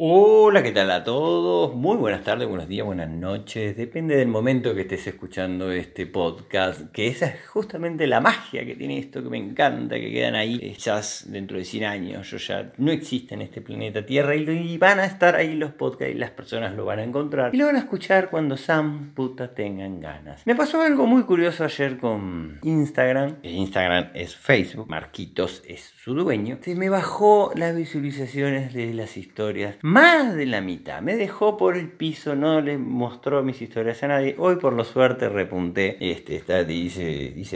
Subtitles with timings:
[0.00, 1.74] Hola, ¿qué tal a todos?
[1.74, 3.76] Muy buenas tardes, buenos días, buenas noches.
[3.76, 8.76] Depende del momento que estés escuchando este podcast, que esa es justamente la magia que
[8.76, 12.30] tiene esto, que me encanta, que quedan ahí hechas dentro de 100 años.
[12.30, 16.14] Yo ya no existe en este planeta Tierra y van a estar ahí los podcasts
[16.14, 19.52] y las personas lo van a encontrar y lo van a escuchar cuando Sam puta
[19.52, 20.46] tengan ganas.
[20.46, 23.38] Me pasó algo muy curioso ayer con Instagram.
[23.42, 26.58] Instagram es Facebook, Marquitos es su dueño.
[26.62, 31.00] Se me bajó las visualizaciones de las historias más de la mitad.
[31.00, 34.34] Me dejó por el piso, no le mostró mis historias a nadie.
[34.38, 35.96] Hoy por lo suerte repunté.
[36.00, 36.62] Este, está,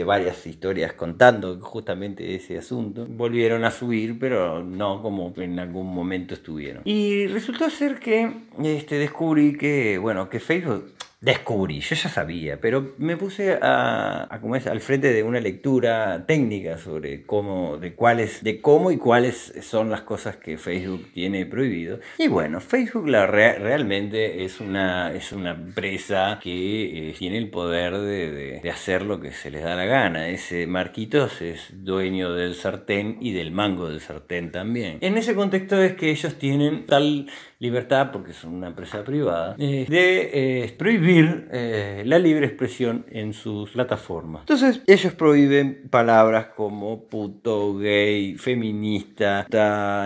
[0.03, 3.05] varias historias contando justamente ese asunto.
[3.07, 6.81] Volvieron a subir, pero no como en algún momento estuvieron.
[6.85, 8.31] Y resultó ser que
[8.63, 10.91] este, descubrí que, bueno, que Facebook
[11.23, 15.39] descubrí, yo ya sabía, pero me puse a, a como es, al frente de una
[15.39, 21.07] lectura técnica sobre cómo, de cuáles, de cómo y cuáles son las cosas que Facebook
[21.13, 21.99] tiene prohibido.
[22.17, 27.97] Y bueno, Facebook la realmente es una, es una empresa que eh, tiene el poder
[27.97, 30.27] de, de, hacer lo que se les da la gana.
[30.27, 34.97] Ese Marquitos es dueño del sartén y del mango del sartén también.
[34.99, 37.27] En ese contexto es que ellos tienen tal
[37.63, 43.31] libertad, porque son una empresa privada, eh, de eh, prohibir eh, la libre expresión en
[43.31, 44.41] sus plataformas.
[44.41, 49.47] Entonces, ellos prohíben palabras como puto, gay, feminista,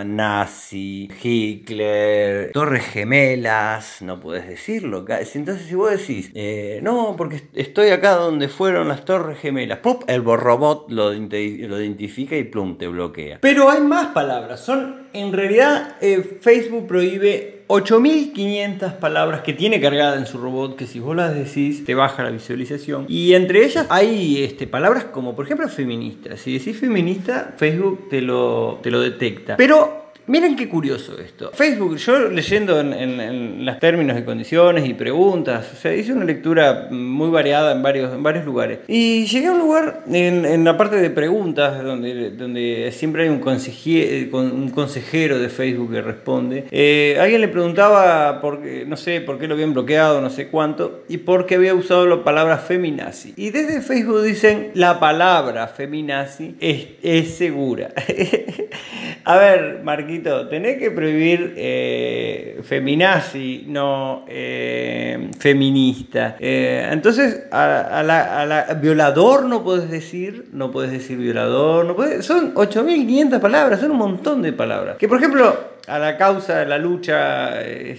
[0.06, 5.04] nazi, Hitler, torres gemelas, no puedes decirlo.
[5.08, 6.32] Entonces, si vos decís,
[6.80, 12.44] no, porque estoy acá donde fueron las torres gemelas, el robot lo, lo identifica y
[12.44, 13.38] plum, te bloquea.
[13.40, 20.16] Pero hay más palabras, son en realidad eh, Facebook prohíbe 8500 palabras que tiene cargada
[20.16, 23.04] en su robot que si vos las decís te baja la visualización.
[23.08, 26.36] Y entre ellas hay este, palabras como por ejemplo feminista.
[26.36, 29.56] Si decís feminista, Facebook te lo, te lo detecta.
[29.56, 31.50] Pero Miren qué curioso esto.
[31.54, 36.88] Facebook, yo leyendo en, los términos y condiciones y preguntas, o sea, hice una lectura
[36.90, 38.80] muy variada en varios, en varios lugares.
[38.88, 43.42] Y llegué a un lugar en, la parte de preguntas, donde, donde siempre hay un,
[43.42, 46.66] un consejero de Facebook que responde.
[46.70, 51.04] Eh, alguien le preguntaba, por, no sé, por qué lo habían bloqueado, no sé cuánto,
[51.08, 53.32] y por qué había usado la palabra feminazi.
[53.34, 57.94] Y desde Facebook dicen, la palabra feminazi es, es segura.
[59.24, 66.36] a ver, Marquín tenés que prohibir eh, feminazi, no eh, feminista.
[66.40, 72.54] Eh, entonces, a, la, violador no puedes decir, no puedes decir violador, no puedes, son
[72.54, 74.96] 8.500 palabras, son un montón de palabras.
[74.98, 75.56] Que por ejemplo,
[75.88, 77.54] a la causa de la lucha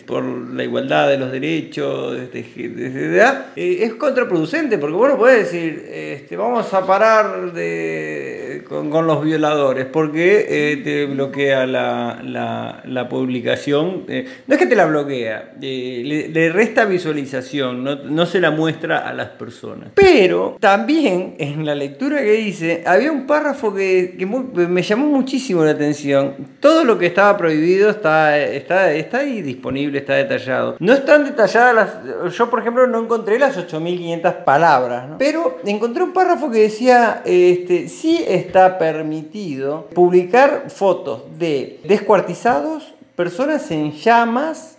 [0.05, 5.89] por la igualdad de los derechos de, edad, eh, es contraproducente, porque bueno, puedes decir,
[5.91, 12.21] este, vamos a parar de, con, los violadores, porque eh, te bloquea la,
[12.85, 14.05] la, publicación.
[14.47, 19.13] no es que te la bloquea, le, resta visualización, no, no, se la muestra a
[19.13, 19.89] las personas.
[19.95, 25.63] Pero también en la lectura que hice, había un párrafo que, que me llamó muchísimo
[25.63, 26.35] la atención.
[26.59, 30.75] Todo lo que estaba prohibido está, está, está ahí disponible, está detallado.
[30.79, 32.35] No están detalladas las...
[32.35, 37.87] Yo, por ejemplo, no encontré las 8.500 palabras, pero encontré un párrafo que decía, este,
[37.87, 44.78] sí está permitido publicar fotos de descuartizados, personas en llamas,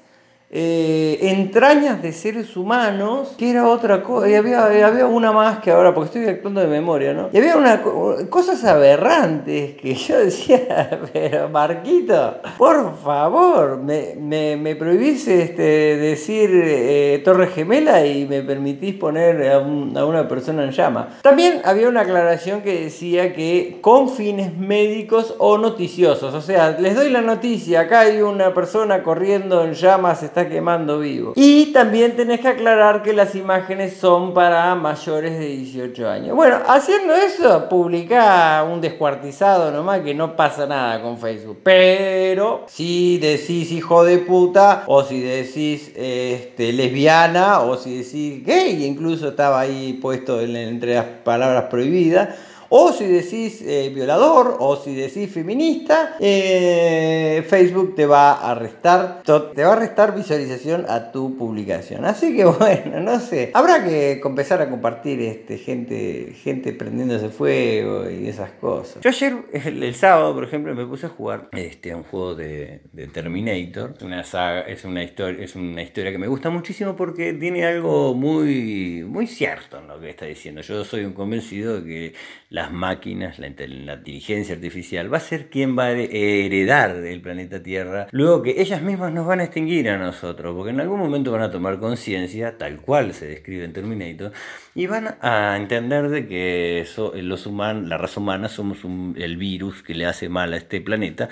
[0.52, 5.70] eh, entrañas de seres humanos, que era otra cosa, y había, había una más que
[5.70, 7.28] ahora, porque estoy actuando de memoria, ¿no?
[7.32, 7.82] Y había una,
[8.28, 16.50] cosas aberrantes que yo decía, pero Marquito, por favor, me, me, me prohibís este, decir
[16.52, 21.10] eh, Torre Gemela y me permitís poner a, a una persona en llama.
[21.22, 26.96] También había una aclaración que decía que con fines médicos o noticiosos, o sea, les
[26.96, 31.32] doy la noticia, acá hay una persona corriendo en llamas, está quemando vivo.
[31.36, 36.36] Y también tenés que aclarar que las imágenes son para mayores de 18 años.
[36.36, 41.58] Bueno, haciendo eso, publica un descuartizado nomás que no pasa nada con Facebook.
[41.62, 48.84] Pero si decís hijo de puta, o si decís este, lesbiana, o si decís gay,
[48.84, 52.30] incluso estaba ahí puesto entre las palabras prohibidas
[52.70, 59.22] o si decís eh, violador, o si decís feminista, eh, Facebook te va a restar,
[59.24, 62.04] te va a restar visualización a tu publicación.
[62.04, 63.50] Así que bueno, no sé.
[63.54, 69.02] Habrá que empezar a compartir este, gente, gente prendiéndose fuego y esas cosas.
[69.02, 72.82] Yo ayer, el, sábado, por ejemplo, me puse a jugar este, un juego de,
[73.12, 73.94] Terminator.
[74.02, 78.14] Una saga, es una historia, es una historia que me gusta muchísimo porque tiene algo
[78.14, 80.60] muy, muy cierto en lo que está diciendo.
[80.60, 82.14] Yo soy un convencido de que
[82.48, 87.62] la las máquinas, la, inteligencia artificial, va a ser quien va a heredar el planeta
[87.62, 91.32] Tierra, luego que ellas mismas nos van a extinguir a nosotros, porque en algún momento
[91.32, 94.32] van a tomar conciencia, tal cual se describe en Terminator,
[94.74, 96.86] y van a entender de que
[97.22, 98.84] los humanos, la raza humana somos
[99.16, 101.30] el virus que le hace mal a este planeta,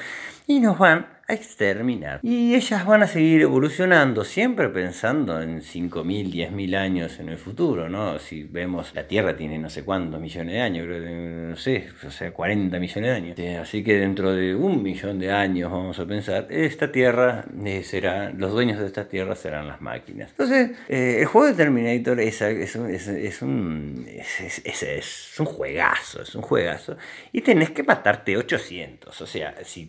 [0.48, 2.20] y nos van a exterminar.
[2.22, 7.90] Y ellas van a seguir evolucionando, siempre pensando en 5.000, 10.000 años en el futuro,
[7.90, 8.18] ¿no?
[8.18, 12.10] Si vemos, la Tierra tiene no sé cuántos millones de años, creo no sé, o
[12.10, 13.38] sea, 40 millones de años.
[13.38, 17.82] Eh, así que dentro de un millón de años, vamos a pensar, esta Tierra eh,
[17.82, 20.30] será, los dueños de esta Tierra serán las máquinas.
[20.30, 26.22] Entonces, eh, el juego de Terminator es, es, un, es, es, un, es, un juegazo,
[26.22, 26.96] es un juegazo.
[27.32, 29.84] Y tenés que matarte 800, o sea, si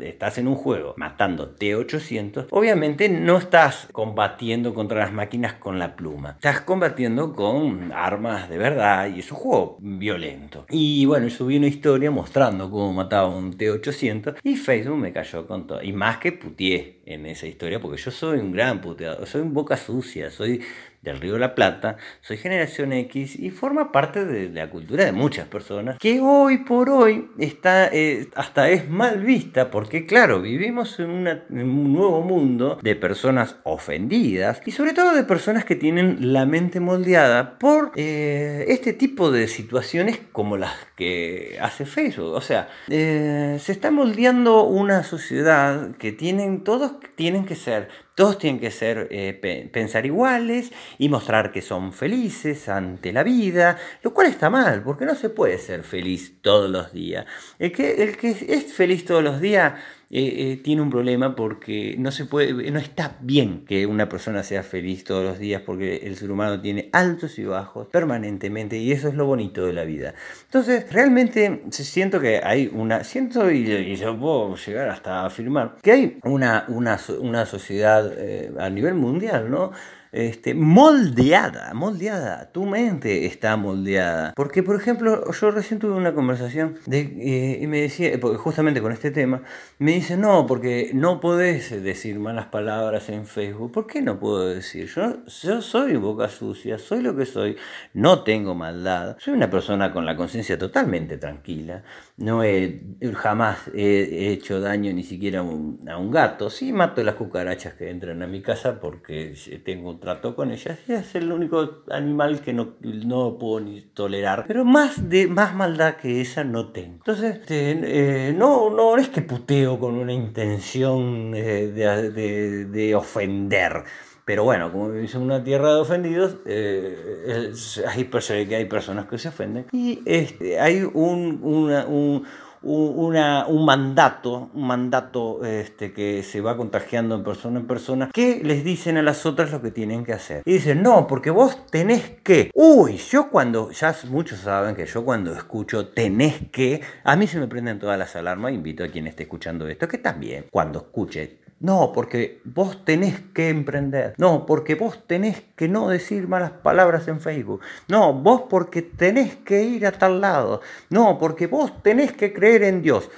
[0.00, 5.96] estás, en un juego matando T-800, obviamente no estás combatiendo contra las máquinas con la
[5.96, 6.30] pluma.
[6.32, 10.66] Estás combatiendo con armas de verdad y es un juego violento.
[10.70, 15.66] Y bueno, subí una historia mostrando cómo mataba un T-800 y Facebook me cayó con
[15.66, 15.82] todo.
[15.82, 19.52] Y más que putié en esa historia porque yo soy un gran puteador, soy un
[19.52, 20.62] boca sucia, soy
[21.02, 25.12] del Río de la Plata, soy generación X y forma parte de la cultura de
[25.12, 31.00] muchas personas que hoy por hoy está, eh, hasta es mal vista porque claro, vivimos
[31.00, 36.46] en, un nuevo mundo de personas ofendidas y sobre todo de personas que tienen la
[36.46, 42.32] mente moldeada por eh, este tipo de situaciones como las que hace Facebook.
[42.32, 48.38] O sea, eh, se está moldeando una sociedad que tienen, todos tienen que ser todos
[48.38, 54.12] tienen que ser, eh, pensar iguales y mostrar que son felices ante la vida, lo
[54.12, 57.26] cual está mal, porque no se puede ser feliz todos los días.
[57.58, 59.74] Que, el que es feliz todos los días
[60.14, 64.42] eh, eh, tiene un problema porque no se puede, no está bien que una persona
[64.42, 68.92] sea feliz todos los días porque el ser humano tiene altos y bajos permanentemente y
[68.92, 70.12] eso es lo bonito de la vida.
[70.44, 76.18] Entonces, realmente siento que hay una, siento y, yo puedo llegar hasta afirmar que hay
[76.24, 79.72] una, una, una sociedad eh, a nivel mundial, ¿no?
[80.12, 84.34] Este, moldeada, moldeada, tu mente está moldeada.
[84.36, 89.10] Porque, por ejemplo, yo recién tuve una conversación eh, y me decía, justamente con este
[89.10, 89.42] tema,
[89.78, 93.72] me dice, no, porque no podés decir malas palabras en Facebook.
[93.72, 94.86] ¿Por qué no puedo decir?
[94.86, 97.56] Yo, yo soy boca sucia, soy lo que soy,
[97.94, 101.84] no tengo maldad, soy una persona con la conciencia totalmente tranquila,
[102.18, 102.82] no he,
[103.14, 107.74] jamás he hecho daño ni siquiera a un, a un gato, sí mato las cucarachas
[107.74, 112.40] que entran a mi casa porque tengo trato con ellas y es el único animal
[112.40, 114.44] que no, no puedo ni tolerar.
[114.48, 116.96] Pero más, de, más maldad que esa no tengo.
[116.96, 123.84] Entonces, este, eh, no, no es que puteo con una intención eh, de, de, ofender.
[124.24, 127.52] Pero bueno, como dice una tierra de ofendidos, eh,
[127.86, 129.66] hay, hay personas que se ofenden.
[129.72, 132.24] Y este, hay un, un
[132.62, 138.42] una, un mandato, un mandato este, que se va contagiando en persona en persona, que
[138.44, 140.42] les dicen a las otras lo que tienen que hacer.
[140.44, 142.50] Y dicen, no, porque vos tenés que.
[142.54, 147.38] Uy, yo cuando, ya muchos saben que yo cuando escucho tenés que, a mí se
[147.38, 151.41] me prenden todas las alarmas, invito a quien esté escuchando esto, que también cuando escuche
[151.62, 154.14] no, porque vos tenés que emprender.
[154.18, 157.60] No, porque vos tenés que no decir malas palabras en Facebook.
[157.86, 160.60] No, vos porque tenés que ir a tal lado.
[160.90, 163.08] No, porque vos tenés que creer en Dios.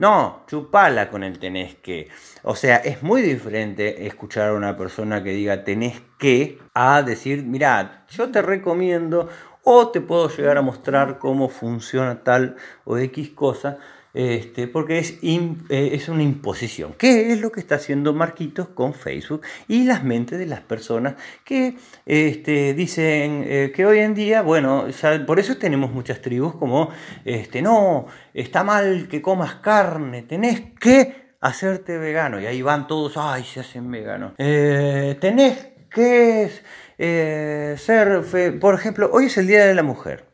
[0.00, 2.08] No, chupala con el tenés que.
[2.42, 7.44] O sea, es muy diferente escuchar a una persona que diga tenés que a decir,
[7.44, 9.28] mira, yo te recomiendo
[9.64, 13.78] o te puedo llegar a mostrar cómo funciona tal o X cosa
[14.14, 16.94] este, porque es, eh, es una imposición.
[16.98, 21.14] ¿Qué es lo que está haciendo Marquitos con Facebook y las mentes de las personas
[21.44, 24.86] que este, dicen eh, que hoy en día, bueno,
[25.26, 26.90] por eso tenemos muchas tribus como,
[27.24, 32.38] este, no, está mal que comas carne, tenés que hacerte vegano.
[32.38, 34.34] Y ahí van todos, ay, se hacen veganos.
[34.36, 36.50] Eh, tenés que
[36.98, 40.24] ser, por ejemplo, hoy es el Día de la Mujer.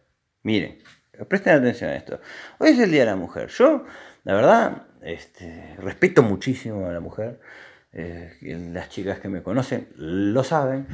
[0.43, 0.79] Miren,
[1.27, 2.21] Presten atención a esto.
[2.59, 3.49] Hoy es el Día de la Mujer.
[3.49, 3.85] Yo,
[4.25, 7.41] la verdad, este, respeto muchísimo a la mujer.
[7.93, 8.37] Eh,
[8.73, 10.87] las chicas que me conocen lo saben.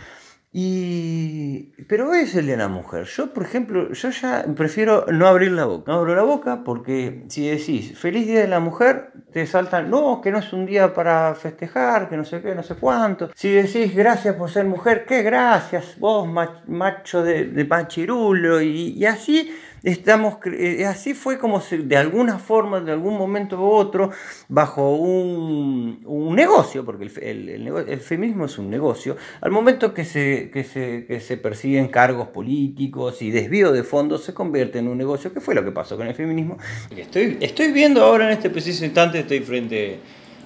[0.57, 3.07] Y, pero es el de la Mujer.
[3.07, 5.91] Yo, por ejemplo, yo ya prefiero no abrir la boca.
[5.91, 10.21] No abro la boca porque si decís feliz Día de la Mujer, te saltan, no,
[10.21, 13.31] que no es un día para festejar, que no sé qué, no sé cuánto.
[13.35, 16.29] Si decís gracias por ser mujer, qué gracias, vos
[16.69, 19.51] macho de, de machirulo y así
[19.85, 24.11] estamos, eh, así fue como de alguna forma, de algún momento u otro,
[24.49, 26.03] bajo un,
[26.35, 31.21] negocio, porque el, el, feminismo es un negocio, al momento que se, que se, que
[31.21, 35.55] se persiguen cargos políticos y desvío de fondos, se convierte en un negocio, que fue
[35.55, 36.59] lo que pasó con el feminismo.
[36.97, 40.01] Estoy, estoy viendo ahora en este preciso instante, estoy frente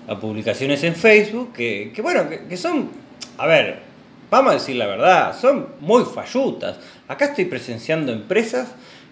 [0.09, 2.91] a publicaciones en Facebook, que, bueno, que son,
[3.39, 3.88] a ver,
[4.31, 6.77] vamos a decir la verdad, son muy fallutas.
[7.07, 8.69] Acá estoy presenciando empresas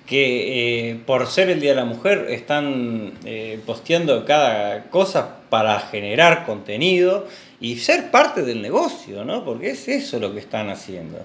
[0.06, 5.80] que eh, por ser el Día de la Mujer están eh, posteando cada cosa para
[5.80, 7.26] generar contenido
[7.60, 9.44] y ser parte del negocio, ¿no?
[9.44, 11.18] Porque es eso lo que están haciendo.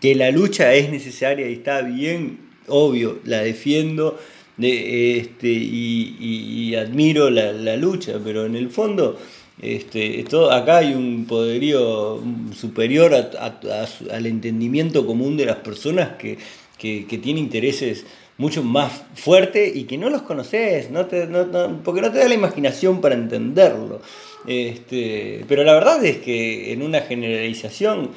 [0.00, 4.18] Que la lucha es necesaria y está bien, obvio, la defiendo
[4.56, 9.18] de, este, y, admiro la, la lucha, pero en el fondo
[9.62, 12.20] este, acá hay un poderío
[12.52, 16.36] superior al entendimiento común de las personas que,
[16.76, 18.04] que, tiene intereses
[18.38, 21.06] mucho más fuertes y que no los conoces, no
[21.84, 24.00] porque no te da la imaginación para entenderlo.
[24.48, 28.10] Este, pero la verdad es que en una generalización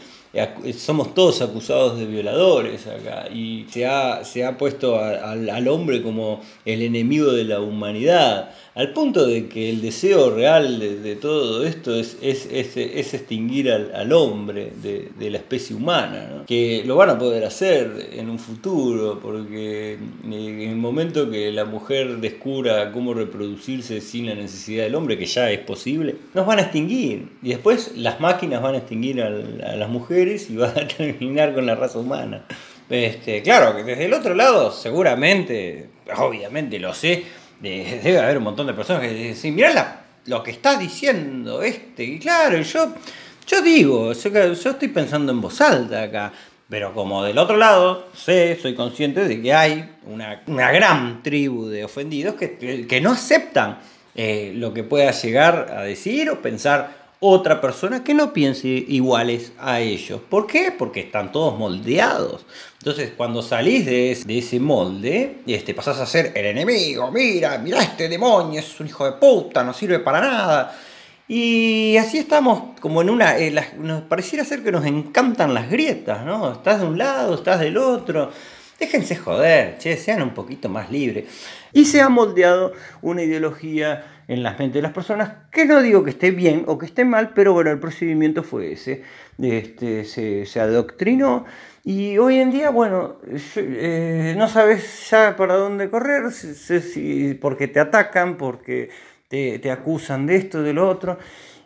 [0.77, 6.41] somos todos acusados de violadores acá y se ha, se ha puesto al hombre como
[6.65, 11.95] el enemigo de la humanidad al punto de que el deseo real de, todo esto
[11.95, 17.45] es, es, es, extinguir al, hombre de, la especie humana, que lo van a poder
[17.45, 24.27] hacer en un futuro, porque en el momento que la mujer descubra cómo reproducirse sin
[24.27, 27.29] la necesidad del hombre, que ya es posible, nos van a extinguir.
[27.41, 31.65] Y después las máquinas van a extinguir a, las mujeres y van a terminar con
[31.65, 32.45] la raza humana.
[32.89, 37.23] Este, claro, que desde el otro lado, seguramente, obviamente lo sé,
[37.59, 42.03] debe haber un montón de personas que dicen, mirá lo que está diciendo este.
[42.03, 42.93] Y claro, yo,
[43.47, 46.33] yo digo, yo, estoy pensando en voz alta acá.
[46.67, 51.85] Pero como del otro lado, sé, soy consciente de que hay una, gran tribu de
[51.85, 53.77] ofendidos que, que no aceptan
[54.15, 59.53] eh, lo que pueda llegar a decir o pensar otra persona que no piense iguales
[59.59, 60.21] a ellos.
[60.29, 60.73] ¿Por qué?
[60.77, 62.45] Porque están todos moldeados.
[62.79, 67.11] Entonces, cuando salís de, ese molde, este, pasás a ser el enemigo.
[67.11, 70.77] Mira, mira este demonio, es un hijo de puta, no sirve para nada.
[71.27, 73.37] Y así estamos como en una...
[73.39, 76.51] Eh, nos pareciera ser que nos encantan las grietas, ¿no?
[76.51, 78.31] Estás de un lado, estás del otro.
[78.79, 81.25] Déjense joder, che, sean un poquito más libres.
[81.71, 86.03] Y se ha moldeado una ideología en las mentes de las personas, que no digo
[86.03, 89.03] que esté bien o que esté mal, pero bueno, el procedimiento fue ese.
[89.41, 91.45] Este, se, adoctrinó
[91.83, 93.17] y hoy en día, bueno,
[93.57, 98.89] eh, no sabes ya para dónde correr, si, porque te atacan, porque
[99.27, 101.19] te, te acusan de esto, de lo otro.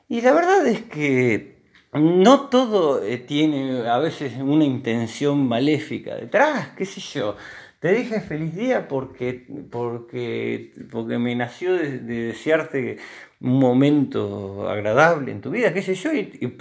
[0.10, 1.60] Y la verdad es que
[1.94, 7.36] no todo eh, tiene a veces una intención maléfica detrás, qué sé yo.
[7.80, 12.98] Te dije feliz día porque, porque, porque me nació de, desearte
[13.42, 16.54] un momento agradable en tu vida, qué sé yo, y, y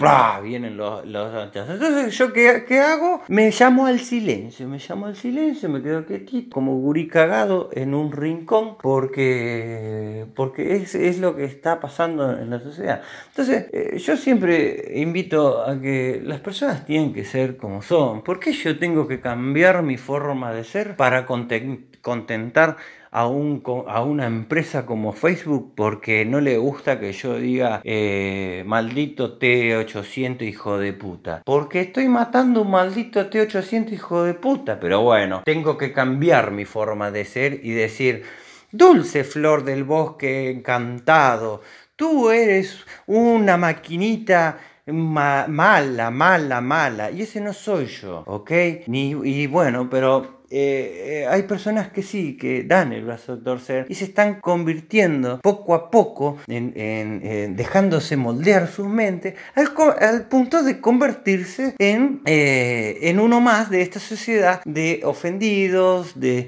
[0.43, 3.21] vienen los, los Entonces, ¿yo qué, qué, hago?
[3.27, 7.93] Me llamo al silencio, me llamo al silencio, me quedo quietito, como gurí cagado en
[7.93, 13.01] un rincón, porque, porque es, es lo que está pasando en la sociedad.
[13.27, 18.21] Entonces, eh, yo siempre invito a que las personas tienen que ser como son.
[18.23, 22.77] ¿Por qué yo tengo que cambiar mi forma de ser para contentar
[23.11, 28.63] a, un, a una empresa como Facebook porque no le gusta que yo diga eh,
[28.65, 31.41] maldito T800 hijo de puta.
[31.45, 34.79] Porque estoy matando un maldito T800 hijo de puta.
[34.79, 38.23] Pero bueno, tengo que cambiar mi forma de ser y decir,
[38.71, 41.61] dulce flor del bosque encantado,
[41.95, 47.11] tú eres una maquinita mala, mala, mala.
[47.11, 48.51] Y ese no soy yo, ¿ok?
[48.87, 53.85] Ni, y bueno, pero eh, hay personas que sí, que dan el brazo a torcer
[53.89, 60.79] y se están convirtiendo poco a poco en, dejándose moldear su mente al, punto de
[60.79, 66.47] convertirse en, eh, en uno más de esta sociedad de ofendidos, de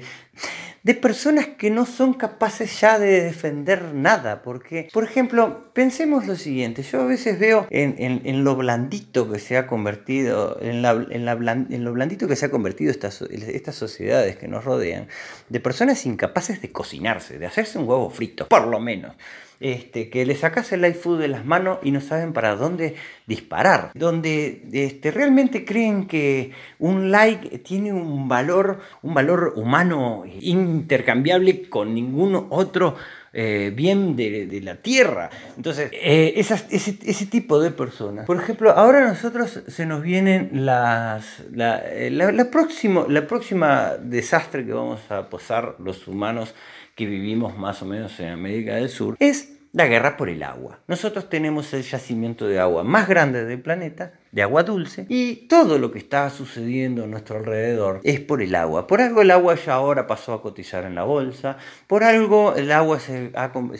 [0.82, 4.42] de personas que no son capaces ya de defender nada.
[4.42, 9.56] Porque, por ejemplo, pensemos lo siguiente, yo a veces veo en, lo blandito que se
[9.56, 14.64] ha convertido, en, en, lo blandito que se ha convertido estas, estas sociedades que nos
[14.64, 15.08] rodean,
[15.48, 19.14] de personas incapaces de cocinarse, de hacerse un huevo frito, por lo menos
[19.62, 23.92] este, que le sacas el iFood de las manos y no saben para dónde disparar.
[23.94, 31.94] Donde este, realmente creen que un like tiene un valor, un valor humano intercambiable con
[31.94, 32.96] ningún otro
[33.34, 35.30] eh, bien de, la tierra.
[35.56, 38.26] Entonces, eh, ese, tipo de personas.
[38.26, 41.42] Por ejemplo, ahora nosotros se nos vienen las...
[41.50, 46.54] La, la, próximo, la próxima desastre que vamos a posar los humanos
[46.94, 50.80] que vivimos más o menos en América del Sur es la guerra por el agua.
[50.86, 55.78] Nosotros tenemos el yacimiento de agua más grande del planeta, de agua dulce, y todo
[55.78, 58.86] lo que está sucediendo a nuestro alrededor es por el agua.
[58.86, 61.56] Por algo el agua ya ahora pasó a cotizar en la bolsa,
[61.86, 63.32] por algo el agua se,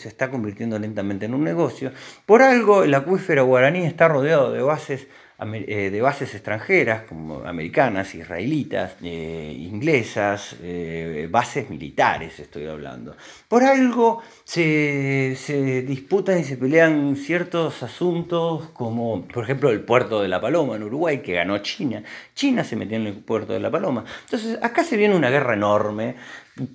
[0.04, 1.92] está convirtiendo lentamente en un negocio,
[2.24, 5.08] por algo el acuífero guaraní está rodeado de bases
[5.44, 13.16] de bases extranjeras, como americanas, israelitas, eh, inglesas, eh, bases militares estoy hablando.
[13.48, 20.28] Por algo se, disputan y se pelean ciertos asuntos, como por ejemplo el puerto de
[20.28, 22.02] la Paloma en Uruguay, que ganó China.
[22.34, 24.04] China se metió en el puerto de la Paloma.
[24.24, 26.16] Entonces acá se viene una guerra enorme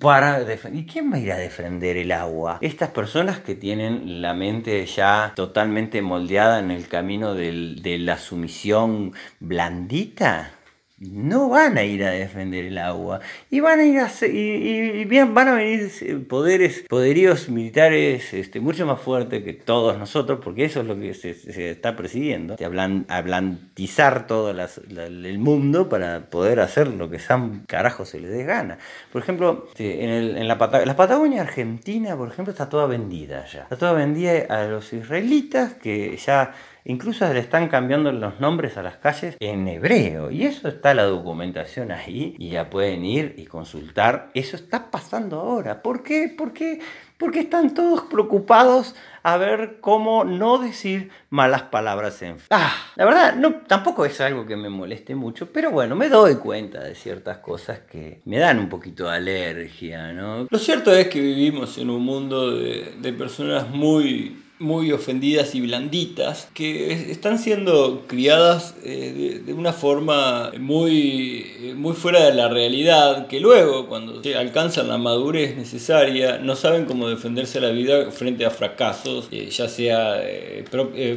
[0.00, 2.58] para ¿Y quién va a ir a defender el agua?
[2.62, 9.12] Estas personas que tienen la mente ya totalmente moldeada en el camino de la sumisión
[9.38, 10.57] blandita
[11.00, 13.20] no van a ir a defender el agua.
[13.50, 18.84] Y van a ir a y, van a venir eh, poderes poderíos militares este, mucho
[18.86, 22.56] más fuertes que todos nosotros porque eso es lo que se, está persiguiendo.
[22.56, 28.44] De ablantizar todo el mundo para poder hacer lo que San carajo se les dé
[28.44, 28.78] gana.
[29.12, 33.62] Por ejemplo en, la, Patagonia Argentina por ejemplo está toda vendida ya.
[33.62, 36.54] Está toda vendida a los israelitas que ya
[36.88, 40.30] Incluso le están cambiando los nombres a las calles en hebreo.
[40.30, 42.34] Y eso está la documentación ahí.
[42.38, 44.30] Y ya pueden ir y consultar.
[44.32, 45.82] Eso está pasando ahora.
[45.82, 46.34] ¿Por qué?
[46.34, 46.80] ¿Por qué?
[47.18, 52.38] Porque están todos preocupados a ver cómo no decir malas palabras en...
[52.48, 56.36] Ah, la verdad, no, tampoco es algo que me moleste mucho, pero bueno, me doy
[56.36, 60.46] cuenta de ciertas cosas que me dan un poquito de alergia, ¿no?
[60.48, 65.60] Lo cierto es que vivimos en un mundo de, de personas muy muy ofendidas y
[65.60, 73.28] blanditas, que están siendo criadas eh, de, una forma muy, muy fuera de la realidad,
[73.28, 78.50] que luego, cuando alcanzan la madurez necesaria, no saben cómo defenderse la vida frente a
[78.50, 80.64] fracasos, eh, ya sea eh,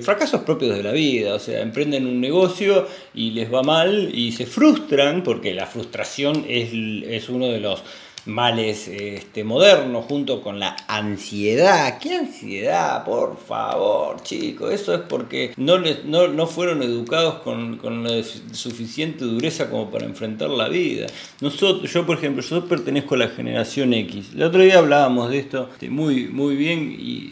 [0.01, 4.31] fracasos propios de la vida, o sea, emprenden un negocio y les va mal y
[4.31, 7.83] se frustran, porque la frustración es, es uno de los
[8.25, 11.97] males este, modernos junto con la ansiedad.
[11.99, 13.03] ¿Qué ansiedad?
[13.03, 14.73] Por favor, chicos.
[14.73, 19.89] Eso es porque no, les, no, no fueron educados con, con, la suficiente dureza como
[19.89, 21.07] para enfrentar la vida.
[21.41, 24.31] Nosotros, yo, por ejemplo, yo pertenezco a la generación X.
[24.35, 27.31] El otro día hablábamos de esto muy, muy bien y,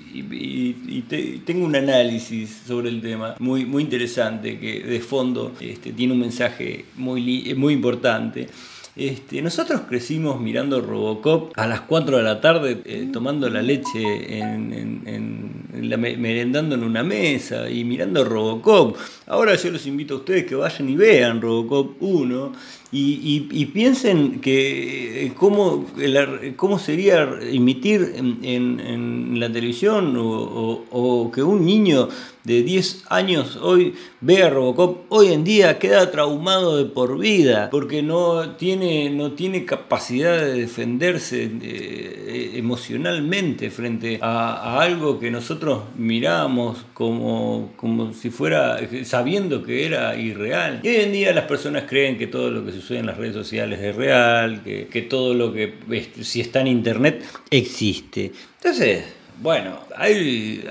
[1.45, 6.19] tengo un análisis sobre el tema muy, muy interesante que de fondo este, tiene un
[6.19, 8.47] mensaje muy, muy importante.
[8.99, 14.39] Este, nosotros crecimos mirando Robocop a las 4 de la tarde, eh, tomando la leche,
[14.39, 18.97] en, merendando en una mesa y mirando Robocop.
[19.27, 22.51] Ahora yo los invito a ustedes que vayan y vean Robocop 1
[22.91, 25.85] y, piensen que eh, cómo,
[26.55, 32.09] cómo sería emitir en, la televisión o, que un niño
[32.43, 38.01] de 10 años hoy vea Robocop, hoy en día queda traumado de por vida porque
[38.01, 46.85] no tiene, no tiene capacidad de defenderse eh, emocionalmente frente a, algo que nosotros miramos
[46.93, 50.79] como, como si fuera, sabiendo que era irreal.
[50.83, 53.33] Y hoy en día las personas creen que todo lo que sucede en las redes
[53.33, 55.73] sociales es real, que, todo lo que
[56.21, 58.31] si está en internet existe.
[58.57, 59.03] Entonces,
[59.41, 60.63] bueno, hay,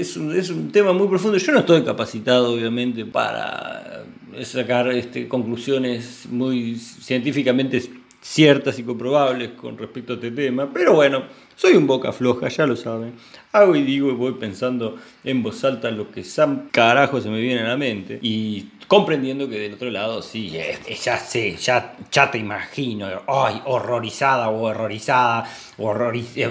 [0.00, 1.36] es, un, es, un, tema muy profundo.
[1.38, 4.04] Yo no estoy capacitado, obviamente, para
[4.42, 7.82] sacar este, conclusiones muy científicamente
[8.20, 11.24] ciertas y comprobables con respecto a este tema, pero bueno,
[11.56, 13.14] soy un boca floja, ya lo saben.
[13.52, 17.40] Hago y digo y voy pensando en voz alta lo que Sam carajo se me
[17.40, 18.18] viene a la mente.
[18.20, 24.48] Y comprendiendo que del otro lado, sí, ya sé, ya, ya te imagino, ay, horrorizada
[24.48, 26.50] o horrorizada, horroriz, eh,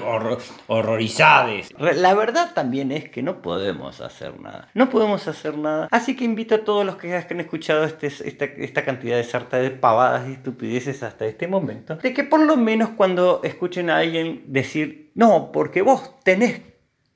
[0.67, 1.69] horrorizades.
[1.77, 6.25] La verdad también es que no podemos hacer nada, no podemos hacer nada, así que
[6.25, 10.27] invito a todos los que han escuchado este, esta, esta cantidad de sarta de pavadas
[10.27, 14.94] y estupideces hasta este momento, de que por lo menos cuando escuchen a alguien decir,
[15.15, 16.61] no, porque vos tenés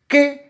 [0.08, 0.50] que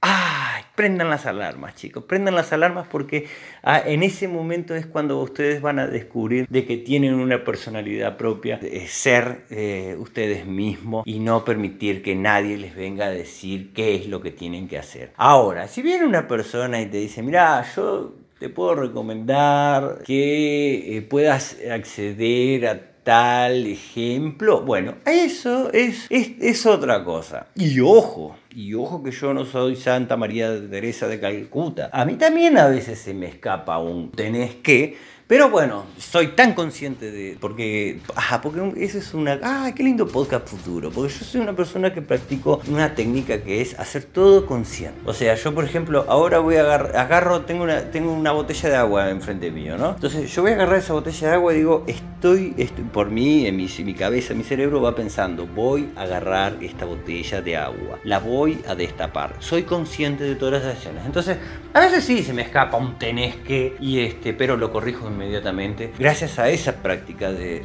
[0.00, 0.62] ¡Ay!
[0.74, 3.26] Prendan las alarmas, chicos, prendan las alarmas porque
[3.62, 8.18] ah, en ese momento es cuando ustedes van a descubrir de que tienen una personalidad
[8.18, 13.96] propia, ser eh, ustedes mismos y no permitir que nadie les venga a decir qué
[13.96, 15.12] es lo que tienen que hacer.
[15.16, 21.02] Ahora, si viene una persona y te dice, mira, yo te puedo recomendar que eh,
[21.02, 24.62] puedas acceder a tal ejemplo.
[24.62, 27.46] Bueno, eso es, es, es otra cosa.
[27.54, 31.88] Y ojo, y ojo que yo no soy Santa María Teresa de Calcuta.
[31.92, 34.96] A mí también a veces se me escapa un tenés que
[35.28, 37.36] pero bueno, soy tan consciente de.
[37.40, 37.98] Porque.
[38.14, 39.40] Ah, porque eso es una.
[39.42, 40.92] Ah, qué lindo podcast futuro.
[40.92, 45.00] Porque yo soy una persona que practico una técnica que es hacer todo consciente.
[45.04, 46.96] O sea, yo, por ejemplo, ahora voy a agarrar.
[46.96, 49.94] Agarro, tengo una, tengo una botella de agua enfrente mío, ¿no?
[49.96, 52.54] Entonces, yo voy a agarrar esa botella de agua y digo, estoy.
[52.92, 57.42] por mí, en mi, mi cabeza, mi cerebro va pensando, voy a agarrar esta botella
[57.42, 57.98] de agua.
[58.04, 59.34] La voy a destapar.
[59.40, 61.04] Soy consciente de todas las acciones.
[61.04, 61.36] Entonces,
[61.74, 63.76] a veces sí se me escapa un tenés que.
[63.80, 65.92] Y este, pero lo corrijo inmediatamente.
[65.98, 67.64] Gracias a esa práctica de,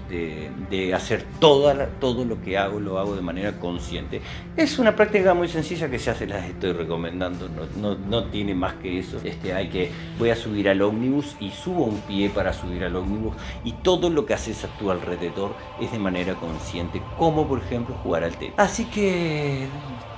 [0.69, 4.21] de, hacer toda todo lo que hago, lo hago de manera consciente.
[4.57, 8.75] Es una práctica muy sencilla que ya se las estoy recomendando, no, no, tiene más
[8.75, 9.19] que eso.
[9.23, 12.95] Este, hay que, voy a subir al ómnibus y subo un pie para subir al
[12.95, 17.59] ómnibus y todo lo que haces a tu alrededor es de manera consciente, como por
[17.59, 18.53] ejemplo jugar al té.
[18.57, 19.67] Así que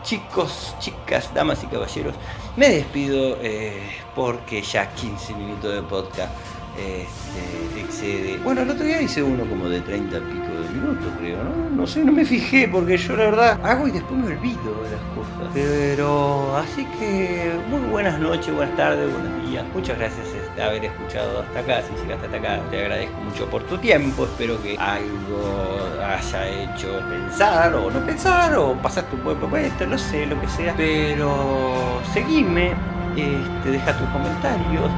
[0.04, 2.16] chicos, chicas, damas y caballeros,
[2.58, 3.82] me despido eh,
[4.16, 6.32] porque ya 15 minutos de podcast
[6.78, 8.38] este, excede.
[8.44, 11.70] Bueno, el otro día hice uno como de 30 pico de minutos, creo, ¿no?
[11.76, 14.92] No sé, no me fijé, porque yo la verdad hago y después me olvido de
[14.92, 15.52] las cosas.
[15.54, 19.66] Pero así que muy buenas noches, buenas tardes, buenos días.
[19.74, 21.82] Muchas gracias de haber escuchado hasta acá.
[21.82, 24.26] Si llegaste hasta acá, te agradezco mucho por tu tiempo.
[24.26, 29.98] Espero que algo haya hecho pensar o no pensar, o pasaste un buen momento, no
[29.98, 30.74] sé, lo que sea.
[30.76, 32.74] Pero seguime,
[33.16, 34.90] este, deja tus comentarios.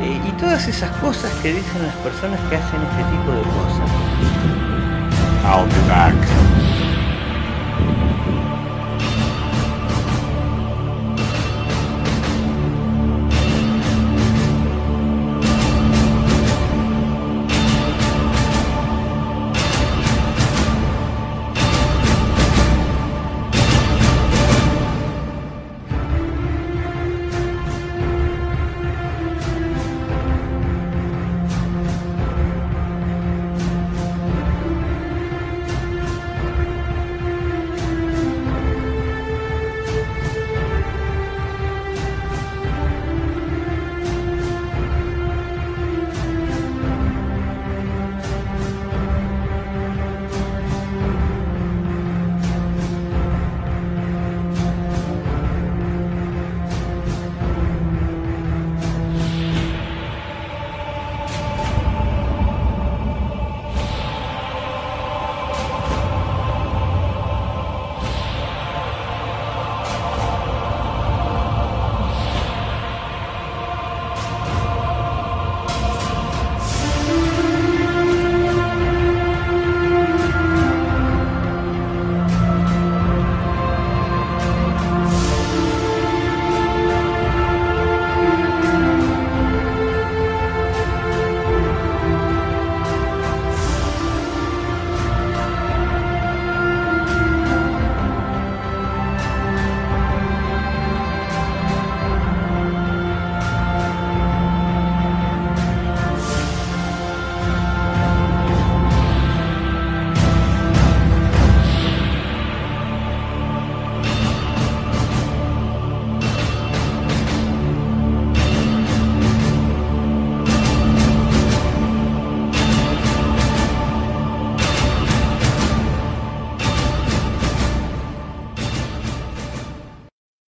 [0.00, 3.90] Eh, y todas esas cosas que dicen las personas que hacen este tipo de cosas.